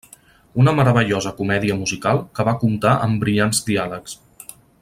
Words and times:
Una 0.63 0.71
meravellosa 0.77 1.33
comèdia 1.43 1.77
musical 1.83 2.23
que 2.39 2.47
va 2.51 2.57
comptar 2.65 2.97
amb 3.09 3.25
brillants 3.25 3.65
diàlegs. 3.73 4.21